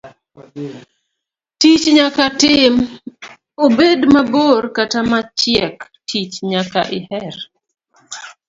[1.59, 2.73] Tich nyaka tim,
[3.65, 5.77] obed mabor kata machiek,
[6.07, 7.35] tich nyaka iher.